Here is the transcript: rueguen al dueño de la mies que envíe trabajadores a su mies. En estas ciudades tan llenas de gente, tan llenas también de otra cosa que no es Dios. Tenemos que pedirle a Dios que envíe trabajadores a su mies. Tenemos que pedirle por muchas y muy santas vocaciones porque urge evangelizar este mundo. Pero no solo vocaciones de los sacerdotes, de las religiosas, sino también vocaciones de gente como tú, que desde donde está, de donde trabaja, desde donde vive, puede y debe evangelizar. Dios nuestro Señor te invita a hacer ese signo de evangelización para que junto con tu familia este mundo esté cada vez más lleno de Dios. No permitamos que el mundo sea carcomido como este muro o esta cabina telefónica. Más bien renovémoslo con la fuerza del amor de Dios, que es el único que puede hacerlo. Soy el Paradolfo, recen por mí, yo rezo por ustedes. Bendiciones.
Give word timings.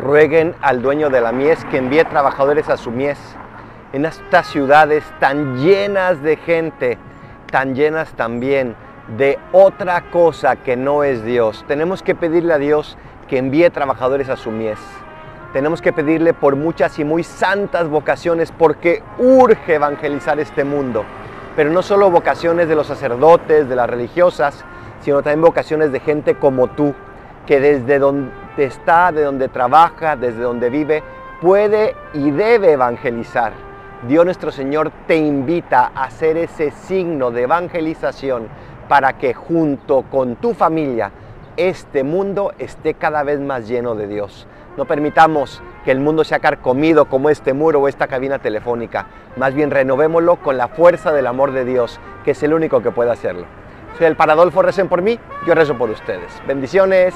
rueguen 0.00 0.54
al 0.60 0.82
dueño 0.82 1.10
de 1.10 1.20
la 1.20 1.32
mies 1.32 1.64
que 1.66 1.78
envíe 1.78 2.04
trabajadores 2.04 2.68
a 2.68 2.76
su 2.76 2.90
mies. 2.90 3.18
En 3.92 4.04
estas 4.04 4.46
ciudades 4.46 5.04
tan 5.18 5.58
llenas 5.58 6.22
de 6.22 6.36
gente, 6.36 6.98
tan 7.50 7.74
llenas 7.74 8.12
también 8.14 8.74
de 9.16 9.38
otra 9.52 10.02
cosa 10.10 10.56
que 10.56 10.76
no 10.76 11.04
es 11.04 11.24
Dios. 11.24 11.64
Tenemos 11.66 12.02
que 12.02 12.14
pedirle 12.14 12.54
a 12.54 12.58
Dios 12.58 12.96
que 13.28 13.38
envíe 13.38 13.70
trabajadores 13.70 14.28
a 14.28 14.36
su 14.36 14.50
mies. 14.50 14.78
Tenemos 15.52 15.82
que 15.82 15.92
pedirle 15.92 16.32
por 16.32 16.54
muchas 16.54 16.98
y 17.00 17.04
muy 17.04 17.24
santas 17.24 17.88
vocaciones 17.88 18.52
porque 18.52 19.02
urge 19.18 19.74
evangelizar 19.74 20.38
este 20.38 20.62
mundo. 20.62 21.04
Pero 21.56 21.70
no 21.70 21.82
solo 21.82 22.10
vocaciones 22.10 22.68
de 22.68 22.76
los 22.76 22.86
sacerdotes, 22.86 23.68
de 23.68 23.74
las 23.76 23.90
religiosas, 23.90 24.64
sino 25.00 25.22
también 25.22 25.42
vocaciones 25.42 25.90
de 25.90 25.98
gente 25.98 26.36
como 26.36 26.68
tú, 26.68 26.94
que 27.46 27.58
desde 27.58 27.98
donde 28.56 28.64
está, 28.64 29.12
de 29.12 29.22
donde 29.22 29.48
trabaja, 29.48 30.16
desde 30.16 30.42
donde 30.42 30.70
vive, 30.70 31.02
puede 31.40 31.94
y 32.14 32.30
debe 32.30 32.72
evangelizar. 32.72 33.52
Dios 34.06 34.24
nuestro 34.24 34.50
Señor 34.50 34.90
te 35.06 35.16
invita 35.16 35.92
a 35.94 36.04
hacer 36.04 36.36
ese 36.36 36.70
signo 36.70 37.30
de 37.30 37.42
evangelización 37.42 38.48
para 38.88 39.18
que 39.18 39.34
junto 39.34 40.02
con 40.02 40.36
tu 40.36 40.54
familia 40.54 41.10
este 41.56 42.02
mundo 42.02 42.52
esté 42.58 42.94
cada 42.94 43.22
vez 43.22 43.40
más 43.40 43.68
lleno 43.68 43.94
de 43.94 44.06
Dios. 44.06 44.46
No 44.76 44.86
permitamos 44.86 45.62
que 45.84 45.90
el 45.90 46.00
mundo 46.00 46.24
sea 46.24 46.38
carcomido 46.38 47.06
como 47.06 47.28
este 47.28 47.52
muro 47.52 47.80
o 47.80 47.88
esta 47.88 48.06
cabina 48.06 48.38
telefónica. 48.38 49.06
Más 49.36 49.54
bien 49.54 49.70
renovémoslo 49.70 50.36
con 50.36 50.56
la 50.56 50.68
fuerza 50.68 51.12
del 51.12 51.26
amor 51.26 51.52
de 51.52 51.64
Dios, 51.64 52.00
que 52.24 52.30
es 52.32 52.42
el 52.42 52.54
único 52.54 52.82
que 52.82 52.90
puede 52.90 53.10
hacerlo. 53.10 53.44
Soy 53.98 54.06
el 54.06 54.16
Paradolfo, 54.16 54.62
recen 54.62 54.88
por 54.88 55.02
mí, 55.02 55.18
yo 55.46 55.54
rezo 55.54 55.76
por 55.76 55.90
ustedes. 55.90 56.40
Bendiciones. 56.46 57.14